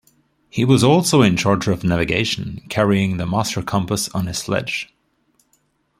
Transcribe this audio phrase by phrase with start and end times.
[0.49, 4.91] He was also in charge of navigation, carrying the master compass on his sledge.